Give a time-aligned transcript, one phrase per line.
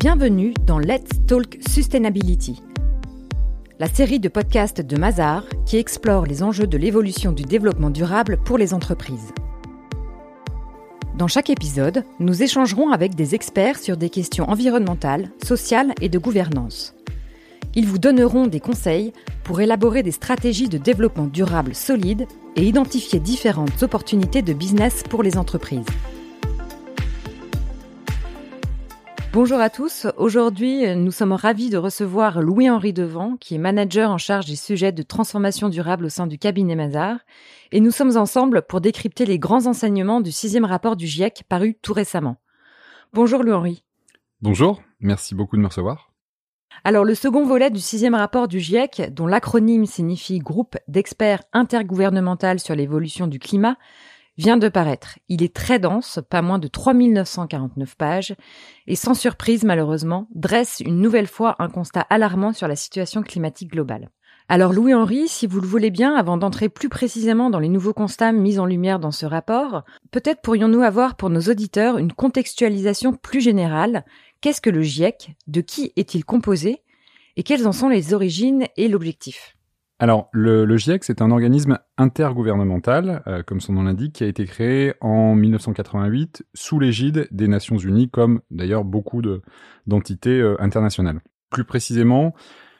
[0.00, 2.62] Bienvenue dans Let's Talk Sustainability,
[3.80, 8.38] la série de podcasts de Mazar qui explore les enjeux de l'évolution du développement durable
[8.44, 9.32] pour les entreprises.
[11.16, 16.18] Dans chaque épisode, nous échangerons avec des experts sur des questions environnementales, sociales et de
[16.20, 16.94] gouvernance.
[17.74, 19.12] Ils vous donneront des conseils
[19.42, 25.24] pour élaborer des stratégies de développement durable solides et identifier différentes opportunités de business pour
[25.24, 25.86] les entreprises.
[29.30, 30.06] Bonjour à tous.
[30.16, 34.90] Aujourd'hui, nous sommes ravis de recevoir Louis-Henri Devant, qui est manager en charge des sujets
[34.90, 37.18] de transformation durable au sein du cabinet Mazar.
[37.70, 41.74] Et nous sommes ensemble pour décrypter les grands enseignements du sixième rapport du GIEC paru
[41.74, 42.38] tout récemment.
[43.12, 43.84] Bonjour Louis-Henri.
[44.40, 46.10] Bonjour, merci beaucoup de me recevoir.
[46.84, 52.60] Alors, le second volet du sixième rapport du GIEC, dont l'acronyme signifie Groupe d'experts intergouvernemental
[52.60, 53.76] sur l'évolution du climat,
[54.38, 55.18] vient de paraître.
[55.28, 58.36] Il est très dense, pas moins de 3949 pages,
[58.86, 63.72] et sans surprise malheureusement, dresse une nouvelle fois un constat alarmant sur la situation climatique
[63.72, 64.10] globale.
[64.50, 68.32] Alors Louis-Henri, si vous le voulez bien, avant d'entrer plus précisément dans les nouveaux constats
[68.32, 73.42] mis en lumière dans ce rapport, peut-être pourrions-nous avoir pour nos auditeurs une contextualisation plus
[73.42, 74.06] générale.
[74.40, 75.36] Qu'est-ce que le GIEC?
[75.48, 76.82] De qui est-il composé?
[77.36, 79.57] Et quelles en sont les origines et l'objectif?
[80.00, 84.44] Alors, le, GIEC, c'est un organisme intergouvernemental, euh, comme son nom l'indique, qui a été
[84.44, 89.22] créé en 1988 sous l'égide des Nations Unies, comme d'ailleurs beaucoup
[89.86, 91.20] d'entités euh, internationales.
[91.50, 92.32] Plus précisément,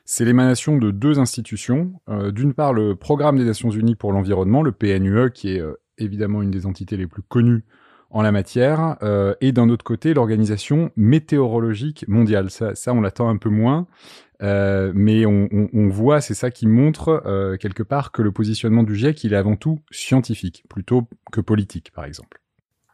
[0.05, 1.93] c'est l'émanation de deux institutions.
[2.09, 5.63] Euh, d'une part, le Programme des Nations Unies pour l'environnement, le PNUE, qui est
[5.99, 7.65] évidemment une des entités les plus connues
[8.11, 8.97] en la matière,
[9.41, 12.51] et d'un autre côté, l'Organisation météorologique mondiale.
[12.51, 13.87] Ça, on l'attend un peu moins.
[14.43, 18.95] Euh, mais on, voit, c'est ça qui montre euh, quelque part que le positionnement du
[18.95, 22.41] GIEC, il est avant tout scientifique, plutôt que politique, par exemple.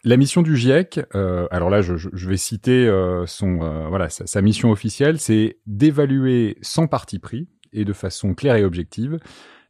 [0.05, 4.27] La mission du GIEC, euh, alors là, je, vais citer euh, son, euh, voilà, sa,
[4.27, 9.19] sa, mission officielle, c'est d'évaluer sans parti pris et de façon claire et objective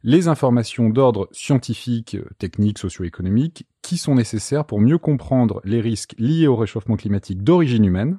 [0.05, 6.47] les informations d'ordre scientifique, technique, socio-économique qui sont nécessaires pour mieux comprendre les risques liés
[6.47, 8.17] au réchauffement climatique d'origine humaine,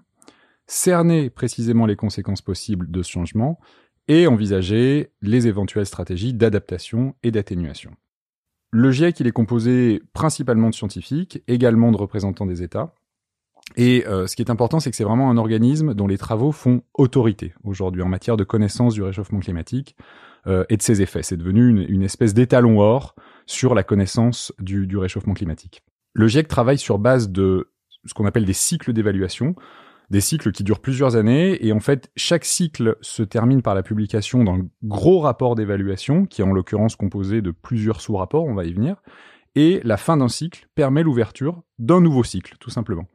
[0.69, 3.59] cerner précisément les conséquences possibles de ce changement
[4.06, 7.91] et envisager les éventuelles stratégies d'adaptation et d'atténuation.
[8.71, 12.94] Le GIEC, il est composé principalement de scientifiques, également de représentants des États.
[13.75, 16.53] Et euh, ce qui est important, c'est que c'est vraiment un organisme dont les travaux
[16.53, 19.97] font autorité aujourd'hui en matière de connaissance du réchauffement climatique
[20.68, 21.22] et de ses effets.
[21.22, 23.14] C'est devenu une, une espèce d'étalon or
[23.46, 25.82] sur la connaissance du, du réchauffement climatique.
[26.12, 27.72] Le GIEC travaille sur base de
[28.04, 29.54] ce qu'on appelle des cycles d'évaluation
[30.10, 33.82] des cycles qui durent plusieurs années et en fait chaque cycle se termine par la
[33.82, 38.64] publication d'un gros rapport d'évaluation qui est en l'occurrence composé de plusieurs sous-rapports, on va
[38.64, 39.02] y venir,
[39.54, 43.06] et la fin d'un cycle permet l'ouverture d'un nouveau cycle tout simplement.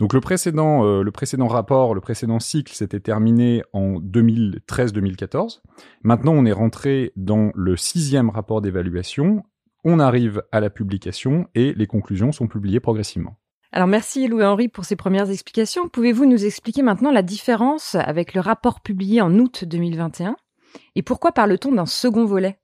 [0.00, 5.60] Donc le précédent, euh, le rapport, le précédent cycle s'était terminé en 2013-2014.
[6.02, 9.42] Maintenant, on est rentré dans le sixième rapport d'évaluation.
[9.84, 13.36] On arrive à la publication et les conclusions sont publiées progressivement.
[13.72, 15.88] Alors merci Louis-Henri pour ces premières explications.
[15.90, 20.34] Pouvez-vous nous expliquer maintenant la différence avec le rapport publié en août 2021
[20.96, 22.58] et pourquoi parle-t-on d'un second volet?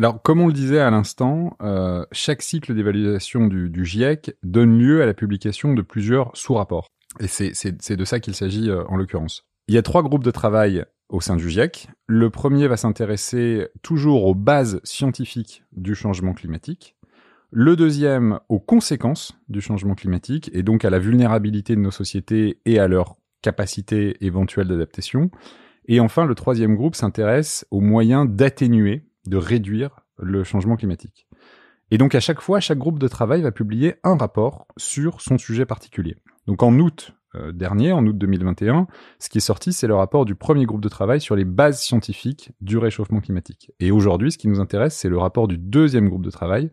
[0.00, 5.02] Alors, comme on le disait à l'instant, euh, chaque cycle d'évaluation du, GIEC donne lieu
[5.02, 6.86] à la publication de plusieurs sous-rapports.
[7.20, 9.44] Et c'est de ça qu'il s'agit euh, en l'occurrence.
[9.68, 11.90] Il y a trois groupes de travail au sein du GIEC.
[12.06, 16.96] Le premier va s'intéresser toujours aux bases scientifiques du changement climatique
[17.50, 22.60] le deuxième aux conséquences du changement climatique et donc à la vulnérabilité de nos sociétés
[22.64, 25.30] et à leur capacité éventuelle d'adaptation.
[25.86, 31.26] Et enfin, le troisième groupe s'intéresse aux moyens d'atténuer, de réduire le changement climatique.
[31.90, 35.38] Et donc à chaque fois, chaque groupe de travail va publier un rapport sur son
[35.38, 36.16] sujet particulier.
[36.46, 38.86] Donc en août euh, dernier, en août 2021,
[39.18, 41.80] ce qui est sorti, c'est le rapport du premier groupe de travail sur les bases
[41.80, 43.72] scientifiques du réchauffement climatique.
[43.78, 46.70] Et aujourd'hui, ce qui nous intéresse, c'est le rapport du deuxième groupe de travail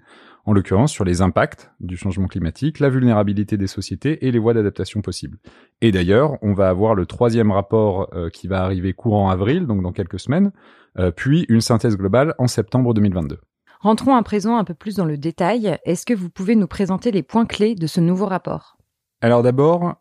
[0.47, 4.53] en l'occurrence sur les impacts du changement climatique, la vulnérabilité des sociétés et les voies
[4.53, 5.39] d'adaptation possibles.
[5.81, 9.83] Et d'ailleurs, on va avoir le troisième rapport euh, qui va arriver courant avril, donc
[9.83, 10.53] dans quelques semaines,
[10.99, 13.39] euh, puis une synthèse globale en septembre 2022.
[13.81, 15.77] Rentrons à présent un peu plus dans le détail.
[15.83, 18.77] Est-ce que vous pouvez nous présenter les points clés de ce nouveau rapport?
[19.19, 19.95] Alors d'abord,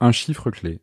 [0.00, 0.82] un chiffre clé.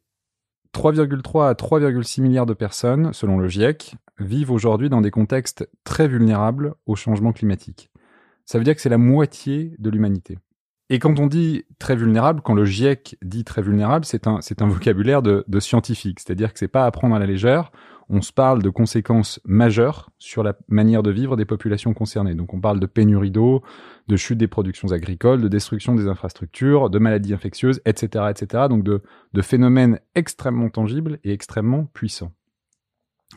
[0.73, 6.09] 3,3 à 3,6 milliards de personnes, selon le GIEC, vivent aujourd'hui dans des contextes très
[6.09, 7.89] vulnérables au changement climatique
[8.47, 10.39] ça veut dire que c'est la moitié de l'humanité.
[10.89, 15.21] Et quand on dit très vulnérable, quand le GIEC dit très vulnérable, c'est un, vocabulaire
[15.21, 17.71] de, scientifique, c'est-à-dire que c'est pas à prendre à la légère.
[18.07, 22.35] on se parle de conséquences majeures sur la manière de vivre des populations concernées.
[22.35, 23.63] Donc on parle de pénurie d'eau,
[24.07, 28.63] de chute des productions agricoles, de destruction des infrastructures, de maladies infectieuses, etc., etc.
[28.69, 29.03] Donc de,
[29.33, 32.31] de phénomènes extrêmement tangibles et extrêmement puissants.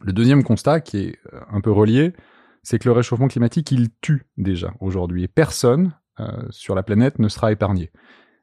[0.02, 2.12] Le deuxième constat, qui est euh, un peu relié,
[2.62, 7.18] c'est que le réchauffement climatique, il tue déjà aujourd'hui, et personne euh, sur la planète
[7.18, 7.90] ne sera épargné.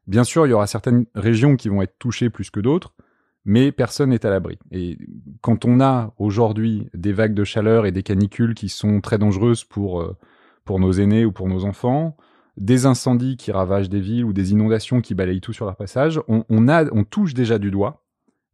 [0.07, 2.93] Bien sûr, il y aura certaines régions qui vont être touchées plus que d'autres,
[3.45, 4.57] mais personne n'est à l'abri.
[4.71, 4.97] Et
[5.41, 9.63] quand on a aujourd'hui des vagues de chaleur et des canicules qui sont très dangereuses
[9.63, 10.17] pour, euh,
[10.65, 12.17] pour nos aînés ou pour nos enfants,
[12.57, 16.19] des incendies qui ravagent des villes ou des inondations qui balayent tout sur leur passage,
[16.27, 18.03] on, a, on touche déjà du doigt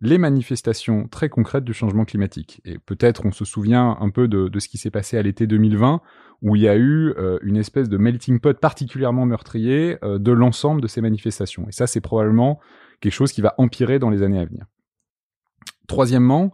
[0.04, 2.62] les manifestations très concrètes du changement climatique.
[2.66, 6.02] Et peut-être on se souvient un peu de, ce qui s'est passé à l'été 2020,
[6.42, 10.34] où il y a eu euh, une espèce de melting pot particulièrement meurtrier euh, de
[10.34, 11.66] l'ensemble de ces manifestations.
[11.70, 12.60] Et ça, c'est probablement
[13.00, 14.66] quelque chose qui va empirer dans les années à venir.
[15.88, 16.54] Troisièmement,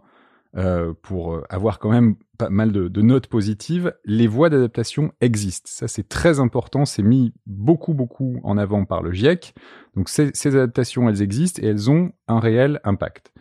[0.56, 5.70] euh, pour euh, avoir quand même pas mal de, notes positives, les voies d'adaptation existent.
[5.72, 6.84] Ça, c'est très important.
[6.84, 9.54] C'est mis beaucoup, beaucoup en avant par le GIEC.
[9.94, 13.32] Donc, ces, ces, adaptations, elles existent et elles ont un réel impact.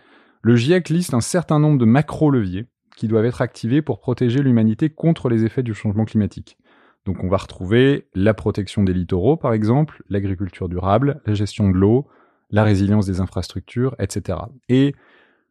[0.41, 4.89] Le GIEC liste un certain nombre de macro-leviers qui doivent être activés pour protéger l'humanité
[4.89, 6.57] contre les effets du changement climatique.
[7.05, 11.77] Donc, on va retrouver la protection des littoraux, par exemple, l'agriculture durable, la gestion de
[11.77, 12.07] l'eau,
[12.51, 14.39] la résilience des infrastructures, etc.
[14.67, 14.93] Et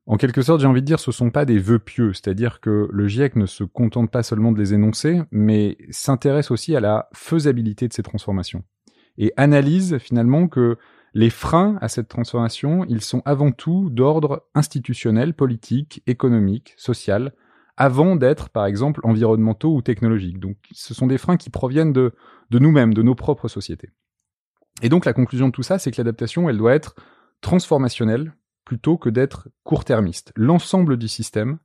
[0.08, 2.88] en quelque sorte, j'ai envie de dire, ce sont pas des vœux pieux, c'est-à-dire que
[2.90, 7.08] le GIEC ne se contente pas seulement de les énoncer, mais s'intéresse aussi à la
[7.12, 8.64] faisabilité de ces transformations
[9.18, 10.78] et analyse finalement que
[11.12, 17.34] les freins à cette transformation, ils sont avant tout d'ordre institutionnel, politique, économique, social,
[17.76, 20.38] avant d'être, par exemple, environnementaux ou technologiques.
[20.38, 22.12] Donc, ce sont des freins qui proviennent de,
[22.50, 23.90] de nous-mêmes, de nos propres sociétés.
[24.82, 26.94] Et donc, la conclusion de tout ça, c'est que l'adaptation, elle doit être
[27.40, 28.34] transformationnelle,
[28.68, 30.30] plutôt que d'être court-termiste.
[30.36, 31.56] L'ensemble du système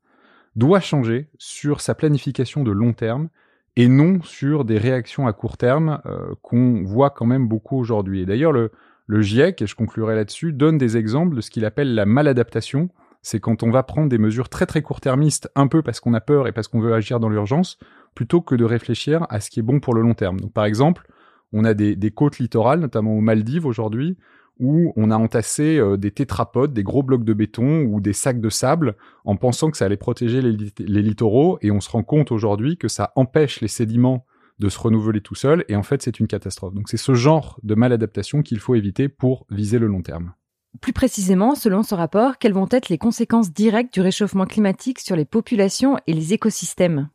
[0.55, 3.27] doit changer sur sa planification de long terme
[3.75, 8.21] et non sur des réactions à court terme euh, qu'on voit quand même beaucoup aujourd'hui.
[8.21, 8.71] Et d'ailleurs, le,
[9.09, 12.87] GIEC, et je conclurai là-dessus, donne des exemples de ce qu'il appelle la maladaptation.
[13.21, 16.21] C'est quand on va prendre des mesures très très court-termistes, un peu parce qu'on a
[16.21, 17.79] peur et parce qu'on veut agir dans l'urgence,
[18.15, 20.39] plutôt que de réfléchir à ce qui est bon pour le long terme.
[20.39, 21.05] Donc par exemple,
[21.51, 24.17] on a des côtes littorales, notamment aux Maldives aujourd'hui,
[24.59, 28.41] où on a entassé euh, des tétrapodes, des gros blocs de béton ou des sacs
[28.41, 28.95] de sable
[29.25, 32.77] en pensant que ça allait protéger les, les littoraux et on se rend compte aujourd'hui
[32.77, 34.25] que ça empêche les sédiments
[34.59, 36.73] de se renouveler tout seul et en fait c'est une catastrophe.
[36.73, 40.33] Donc c'est ce genre de maladaptation qu'il faut éviter pour viser le long terme.
[40.81, 45.15] Plus précisément, selon ce rapport, quelles vont être les conséquences directes du réchauffement climatique sur
[45.15, 47.09] les populations et les écosystèmes?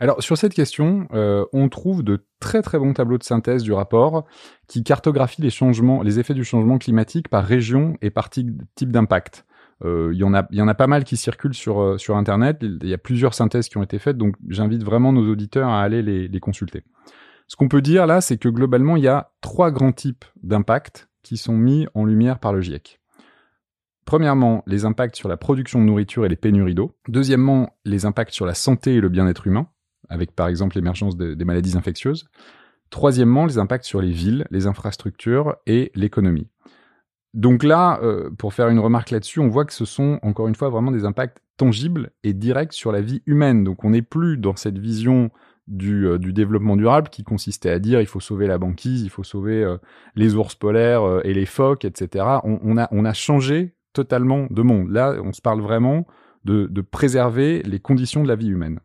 [0.00, 3.72] Alors sur cette question, euh, on trouve de très très bons tableaux de synthèse du
[3.72, 4.24] rapport
[4.66, 8.50] qui cartographient les changements, les effets du changement climatique par région et par type
[8.80, 9.44] d'impact.
[9.84, 12.16] Euh, il y en a, y en a pas mal qui circulent sur euh, sur
[12.16, 12.58] internet.
[12.62, 15.82] Il y a plusieurs synthèses qui ont été faites, donc j'invite vraiment nos auditeurs à
[15.82, 16.82] aller les consulter.
[17.46, 21.08] Ce qu'on peut dire là, c'est que globalement, il y a trois grands types d'impacts
[21.22, 23.00] qui sont mis en lumière par le GIEC.
[24.04, 26.96] Premièrement, les impacts sur la production de nourriture et les pénuries d'eau.
[27.08, 29.68] Deuxièmement, les impacts sur la santé et le bien-être humain
[30.10, 32.26] avec par exemple l'émergence de, des maladies infectieuses.
[32.90, 36.48] Troisièmement, les impacts sur les villes, les infrastructures et l'économie.
[37.32, 40.56] Donc là, euh, pour faire une remarque là-dessus, on voit que ce sont encore une
[40.56, 43.62] fois vraiment des impacts tangibles et directs sur la vie humaine.
[43.62, 45.30] Donc on n'est plus dans cette vision
[45.68, 49.22] du, euh, développement durable qui consistait à dire il faut sauver la banquise, il faut
[49.22, 49.76] sauver euh,
[50.16, 52.24] les ours polaires et les phoques, etc.
[52.42, 54.90] On, a, changé totalement de monde.
[54.90, 56.08] Là, on se parle vraiment
[56.44, 58.80] de préserver les conditions de la vie humaine.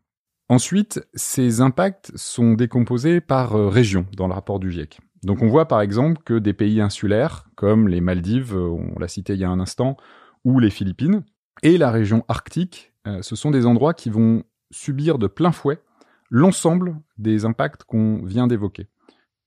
[0.48, 5.00] Ensuite, ces impacts sont décomposés par euh, région dans le rapport du GIEC.
[5.24, 9.08] Donc on voit par exemple que des pays insulaires, comme les Maldives, euh, on l'a
[9.08, 9.98] cité il y a un instant,
[10.44, 11.24] ou les Philippines,
[11.64, 15.82] et la région arctique, euh, ce sont des endroits qui vont subir de plein fouet
[16.30, 18.88] l'ensemble des impacts qu'on vient d'évoquer.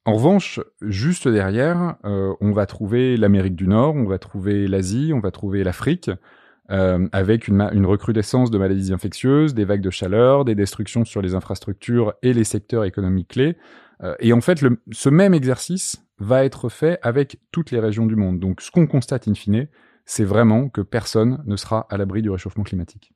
[0.05, 5.21] En revanche, juste derrière, on va trouver l'Amérique du Nord, on va trouver l'Asie, on
[5.21, 6.11] va trouver l'Afrique,
[6.71, 11.35] euh, avec une, recrudescence de maladies infectieuses, des vagues de chaleur, des destructions sur les
[11.35, 13.57] infrastructures et les secteurs économiques clés.
[14.03, 18.07] Euh, et en fait, le, ce même exercice va être fait avec toutes les régions
[18.07, 18.39] du monde.
[18.39, 19.69] Donc ce qu'on constate in fine,
[20.05, 23.13] c'est vraiment que personne ne sera à l'abri du réchauffement climatique.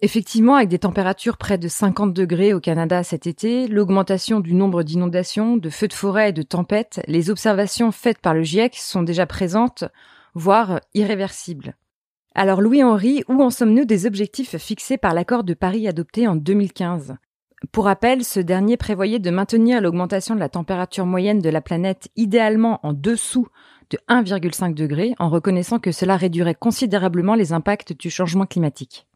[0.00, 4.82] Effectivement, avec des températures près de 50 degrés au Canada cet été, l'augmentation du nombre
[4.82, 9.02] d'inondations, de feux de forêt et de tempêtes, les observations faites par le GIEC sont
[9.02, 9.84] déjà présentes,
[10.34, 11.76] voire irréversibles.
[12.36, 17.14] Alors Louis-Henri, où en sommes-nous des objectifs fixés par l'accord de Paris adopté en 2015
[17.70, 22.08] Pour rappel, ce dernier prévoyait de maintenir l'augmentation de la température moyenne de la planète
[22.16, 23.46] idéalement en dessous
[23.90, 29.06] de 1,5 degré en reconnaissant que cela réduirait considérablement les impacts du changement climatique.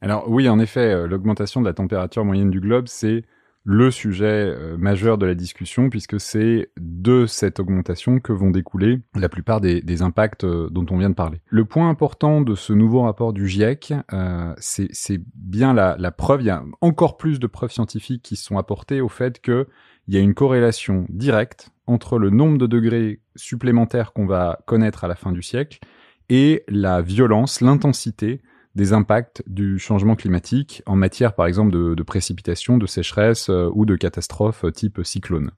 [0.00, 3.22] Alors oui, en effet, l'augmentation de la température moyenne du globe, c'est
[3.68, 9.00] le sujet euh, majeur de la discussion, puisque c'est de cette augmentation que vont découler
[9.16, 11.40] la plupart des, impacts euh, dont on vient de parler.
[11.48, 16.42] Le point important de ce nouveau rapport du GIEC, euh, c'est bien la, la, preuve,
[16.42, 19.66] il y a encore plus de preuves scientifiques qui sont apportées au fait qu'il
[20.06, 25.08] y a une corrélation directe entre le nombre de degrés supplémentaires qu'on va connaître à
[25.08, 25.80] la fin du siècle
[26.28, 28.40] et la violence, l'intensité
[28.76, 33.86] des impacts du changement climatique en matière, par exemple, de, précipitations, de sécheresse euh, ou
[33.86, 35.50] de catastrophes euh, type cyclone.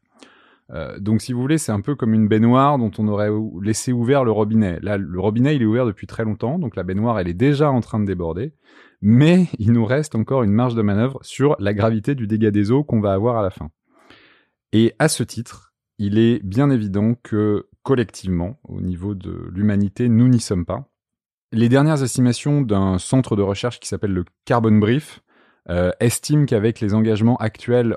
[0.71, 3.93] Euh, donc, si vous voulez, c'est un peu comme une baignoire dont on aurait laissé
[3.93, 4.79] ouvert le robinet.
[4.83, 7.71] Là, le robinet, il est ouvert depuis très longtemps, donc la baignoire, elle est déjà
[7.71, 8.53] en train de déborder.
[9.01, 12.71] Mais il nous reste encore une marge de manœuvre sur la gravité du dégât des
[12.71, 13.71] eaux qu'on va avoir à la fin.
[14.73, 20.29] Et à ce titre, il est bien évident que collectivement, au niveau de l'humanité, nous
[20.29, 20.89] n'y sommes pas.
[21.51, 25.23] Les dernières estimations d'un centre de recherche qui s'appelle le Carbon Brief
[25.71, 27.97] euh, estiment qu'avec les engagements actuels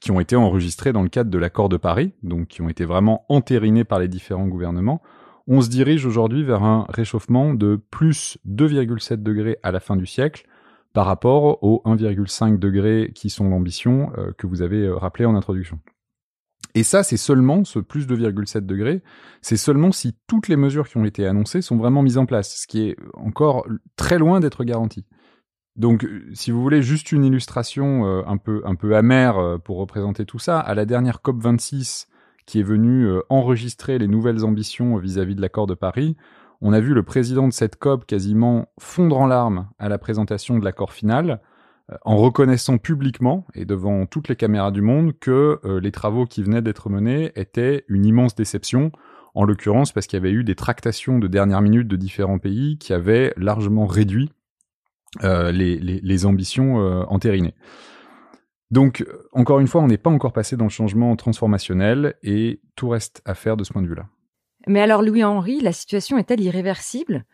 [0.00, 2.84] qui ont été enregistrés dans le cadre de l'accord de Paris, donc qui ont été
[2.84, 5.02] vraiment entérinés par les différents gouvernements,
[5.48, 10.06] on se dirige aujourd'hui vers un réchauffement de plus 2,7 degrés à la fin du
[10.06, 10.46] siècle
[10.92, 15.34] par rapport aux 1,5 degrés qui sont l'ambition euh, que vous avez euh, rappelé en
[15.34, 15.80] introduction.
[16.76, 19.02] Et ça, c'est seulement, ce plus 2,7 degrés,
[19.40, 22.54] c'est seulement si toutes les mesures qui ont été annoncées sont vraiment mises en place,
[22.54, 23.66] ce qui est encore
[23.96, 25.06] très loin d'être garanti.
[25.76, 29.56] Donc, euh, si vous voulez juste une illustration euh, un peu un peu amère euh,
[29.56, 32.08] pour représenter tout ça, à la dernière COP 26
[32.44, 36.14] qui est venue enregistrer les nouvelles ambitions vis-à-vis -vis de l'accord de Paris,
[36.60, 40.58] on a vu le président de cette COP quasiment fondre en larmes à la présentation
[40.58, 41.40] de l'accord final,
[42.04, 46.42] en reconnaissant publiquement et devant toutes les caméras du monde que euh, les travaux qui
[46.42, 48.90] venaient d'être menés étaient une immense déception,
[49.34, 52.78] en l'occurrence parce qu'il y avait eu des tractations de dernière minute de différents pays
[52.78, 54.32] qui avaient largement réduit
[55.22, 56.76] euh, les, ambitions
[57.10, 57.54] entérinées.
[58.70, 62.88] Donc, encore une fois, on n'est pas encore passé dans le changement transformationnel et tout
[62.88, 64.06] reste à faire de ce point de vue-là.
[64.66, 67.24] Mais alors, Louis-Henri, la situation est-elle irréversible?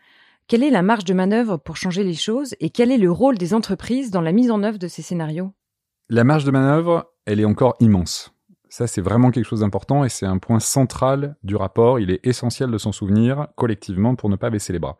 [0.47, 3.37] Quelle est la marge de manœuvre pour changer les choses et quel est le rôle
[3.37, 5.53] des entreprises dans la mise en œuvre de ces scénarios?
[6.09, 8.33] La marge de manœuvre, elle est encore immense.
[8.67, 11.99] Ça, c'est vraiment quelque chose d'important et c'est un point central du rapport.
[11.99, 14.97] Il est essentiel de s'en souvenir collectivement pour ne pas baisser les bras.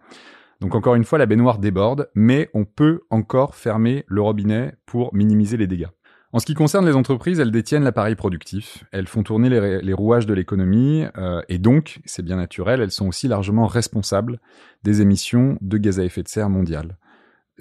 [0.62, 5.14] Donc encore une fois, la baignoire déborde, mais on peut encore fermer le robinet pour
[5.14, 5.90] minimiser les dégâts.
[6.34, 9.50] En ce qui concerne les entreprises, elles détiennent l'appareil productif, elles font tourner
[9.84, 14.40] les, rouages de l'économie, euh, et donc, c'est bien naturel, elles sont aussi largement responsables
[14.84, 16.98] des émissions de gaz à effet de serre mondiales.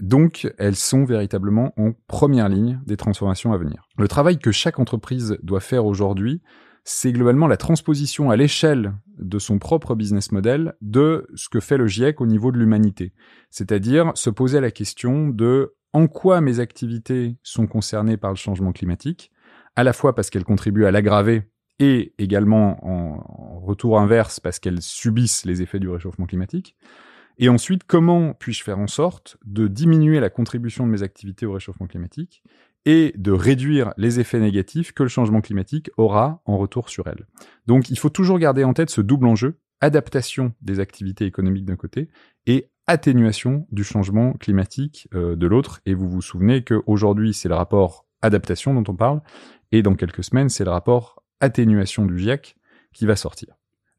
[0.00, 3.86] Donc, elles sont véritablement en première ligne des transformations à venir.
[3.98, 6.40] Le travail que chaque entreprise doit faire aujourd'hui,
[6.82, 11.76] c'est globalement la transposition à l'échelle de son propre business model de ce que fait
[11.76, 13.12] le GIEC au niveau de l'humanité.
[13.50, 18.72] C'est-à-dire se poser la question de en quoi mes activités sont concernées par le changement
[18.72, 19.30] climatique,
[19.76, 21.42] à la fois parce qu'elles contribuent à l'aggraver
[21.78, 26.76] et également en, retour inverse parce qu'elles subissent les effets du réchauffement climatique.
[27.38, 31.52] Et ensuite, comment puis-je faire en sorte de diminuer la contribution de mes activités au
[31.52, 32.42] réchauffement climatique
[32.84, 37.26] et de réduire les effets négatifs que le changement climatique aura en retour sur elles?
[37.66, 41.76] Donc il faut toujours garder en tête ce double enjeu, adaptation des activités économiques d'un
[41.76, 42.08] côté
[42.46, 45.80] et atténuation du changement climatique euh, de l'autre.
[45.84, 49.20] Et vous vous souvenez qu'aujourd'hui, c'est le rapport adaptation dont on parle,
[49.72, 52.56] et dans quelques semaines, c'est le rapport atténuation du GIEC
[52.92, 53.56] qui va sortir.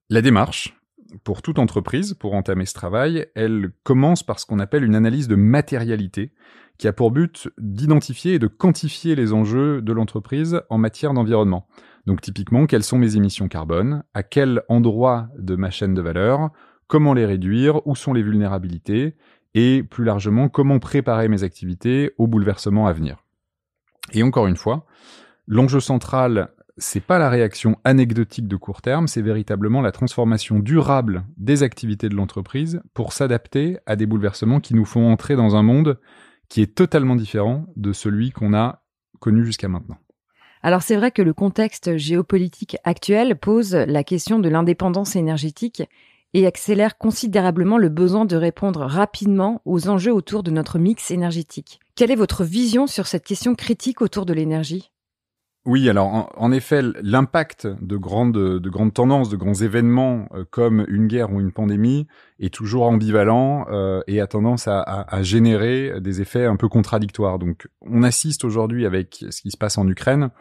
[0.09, 0.79] La démarche,
[1.23, 5.27] pour toute entreprise, pour entamer ce travail, elle commence par ce qu'on appelle une analyse
[5.27, 6.31] de matérialité,
[6.77, 11.67] qui a pour but d'identifier et de quantifier les enjeux de l'entreprise en matière d'environnement.
[12.05, 16.49] Donc typiquement, quelles sont mes émissions carbone, à quel endroit de ma chaîne de valeur,
[16.87, 19.15] comment les réduire, où sont les vulnérabilités,
[19.53, 23.23] et plus largement, comment préparer mes activités aux bouleversements à venir.
[24.11, 24.85] Et encore une fois,
[25.47, 31.25] l'enjeu central, c'est pas la réaction anecdotique de court terme, c'est véritablement la transformation durable
[31.37, 35.63] des activités de l'entreprise pour s'adapter à des bouleversements qui nous font entrer dans un
[35.63, 35.99] monde
[36.49, 38.83] qui est totalement différent de celui qu'on a
[39.19, 39.97] connu jusqu'à maintenant.
[40.61, 45.83] Alors c'est vrai que le contexte géopolitique actuel pose la question de l'indépendance énergétique
[46.33, 51.79] et accélère considérablement le besoin de répondre rapidement aux enjeux autour de notre mix énergétique.
[51.95, 54.92] Quelle est votre vision sur cette question critique autour de l'énergie?
[55.65, 60.85] Oui, alors en, effet, l'impact de grandes, de grandes tendances, de grands événements euh, comme
[60.89, 62.07] une guerre ou une pandémie
[62.39, 66.67] est toujours ambivalent euh, et a tendance à, à, à, générer des effets un peu
[66.67, 67.39] contradictoires.
[67.39, 70.31] Donc, on assiste aujourd'hui avec ce qui se passe en Ukraine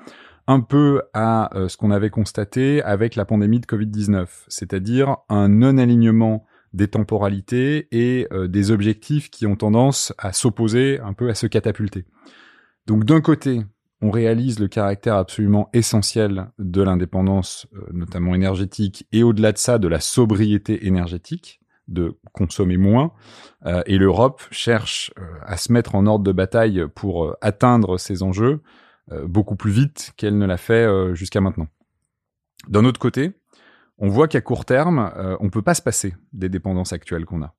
[0.46, 5.48] un peu à euh, ce qu'on avait constaté avec la pandémie de Covid-19, c'est-à-dire un
[5.48, 11.34] non-alignement des temporalités et euh, des objectifs qui ont tendance à s'opposer un peu à
[11.34, 12.06] se catapulter.
[12.86, 13.60] Donc d'un côté,
[14.02, 19.78] on réalise le caractère absolument essentiel de l'indépendance, euh, notamment énergétique, et au-delà de ça,
[19.78, 23.12] de la sobriété énergétique, de consommer moins.
[23.64, 25.12] Euh, et l'Europe cherche
[25.46, 28.60] à se mettre en ordre de bataille pour atteindre ces enjeux
[29.24, 31.66] beaucoup plus vite qu'elle ne l'a fait jusqu'à maintenant.
[32.68, 33.32] D'un autre côté,
[33.98, 37.42] on voit qu'à court terme, euh, on peut pas se passer des dépendances actuelles qu'on
[37.42, 37.54] a.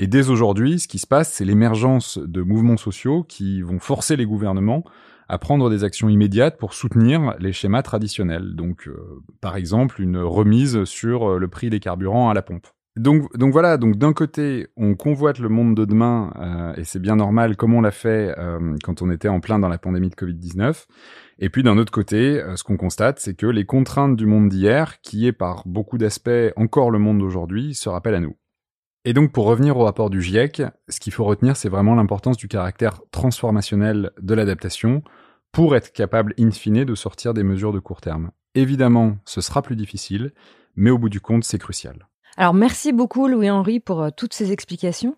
[0.00, 4.16] Et dès aujourd'hui, ce qui se passe, c'est l'émergence de mouvements sociaux qui vont forcer
[4.16, 4.84] les gouvernements
[5.28, 8.54] à prendre des actions immédiates pour soutenir les schémas traditionnels.
[8.54, 12.66] Donc, euh, par exemple, une remise sur euh, le prix des carburants à la pompe.
[12.98, 16.98] Donc, donc voilà, donc d'un côté, on convoite le monde de demain, euh, et c'est
[16.98, 20.10] bien normal, comme on l'a fait euh, quand on était en plein dans la pandémie
[20.10, 20.86] de Covid-19.
[21.38, 24.48] Et puis d'un autre côté, euh, ce qu'on constate, c'est que les contraintes du monde
[24.48, 28.34] d'hier, qui est par beaucoup d'aspects encore le monde d'aujourd'hui, se rappellent à nous.
[29.08, 30.60] Et donc pour revenir au rapport du GIEC,
[30.90, 35.02] ce qu'il faut retenir, c'est vraiment l'importance du caractère transformationnel de l'adaptation
[35.50, 38.32] pour être capable in fine de sortir des mesures de court terme.
[38.54, 40.34] Évidemment, ce sera plus difficile,
[40.76, 42.06] mais au bout du compte, c'est crucial.
[42.36, 45.16] Alors merci beaucoup Louis-Henri pour euh, toutes ces explications.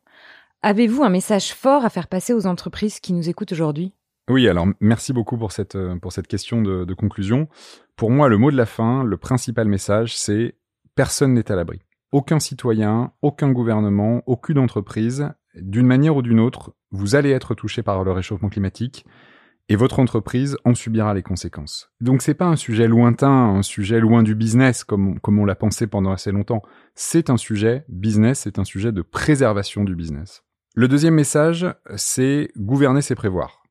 [0.63, 3.93] Avez-vous un message fort à faire passer aux entreprises qui nous écoutent aujourd'hui?
[4.29, 7.49] Oui, alors merci beaucoup pour cette, euh, pour cette question de, de, conclusion.
[7.97, 10.55] Pour moi, le mot de la fin, le principal message, c'est
[10.95, 11.81] personne n'est à l'abri.
[12.13, 17.85] Aucun citoyen, aucun gouvernement, aucune entreprise, d'une manière ou d'une autre, vous allez être touché
[17.85, 19.07] par le réchauffement climatique
[19.69, 21.93] et votre entreprise en subira les conséquences.
[22.01, 25.55] Donc c'est pas un sujet lointain, un sujet loin du business comme, comme on l'a
[25.55, 26.63] pensé pendant assez longtemps.
[26.97, 30.43] C'est un sujet business, c'est un sujet de préservation du business.
[30.75, 33.63] Le deuxième message, c'est gouverner, c'est prévoir.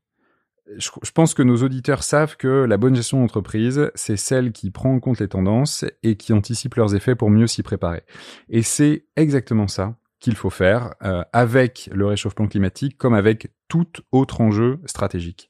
[0.77, 4.93] Je, pense que nos auditeurs savent que la bonne gestion d'entreprise, c'est celle qui prend
[4.93, 8.03] en compte les tendances et qui anticipe leurs effets pour mieux s'y préparer.
[8.49, 13.87] Et c'est exactement ça qu'il faut faire euh, avec le réchauffement climatique comme avec tout
[14.11, 15.49] autre enjeu stratégique.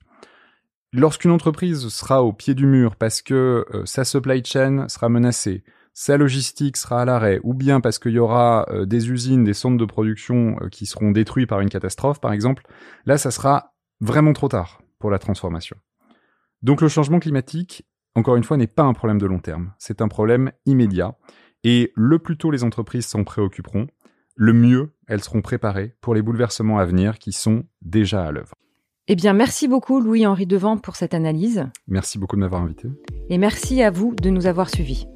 [0.94, 5.64] Lorsqu'une entreprise sera au pied du mur parce que euh, sa supply chain sera menacée,
[5.94, 9.54] sa logistique sera à l'arrêt, ou bien parce qu'il y aura euh, des usines, des
[9.54, 12.64] centres de production qui seront détruits par une catastrophe, par exemple,
[13.06, 15.78] là, ça sera vraiment trop tard pour la transformation.
[16.62, 17.86] Donc le changement climatique,
[18.16, 21.16] encore une fois, n'est pas un problème de long terme, c'est un problème immédiat,
[21.64, 23.88] et le plus tôt les entreprises s'en préoccuperont,
[24.36, 28.54] le mieux elles seront préparées pour les bouleversements à venir qui sont déjà à l'œuvre.
[29.08, 31.66] Eh bien, merci beaucoup Louis-Henri Devant pour cette analyse.
[31.88, 32.90] Merci beaucoup de m'avoir invité.
[33.30, 35.08] Et merci à vous de nous avoir suivis.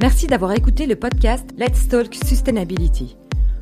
[0.00, 3.18] Merci d'avoir écouté le podcast Let's Talk Sustainability.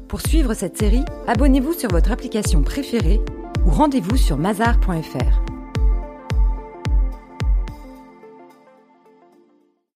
[0.09, 3.21] Pour suivre cette série, abonnez-vous sur votre application préférée
[3.67, 5.50] ou rendez-vous sur mazar.fr.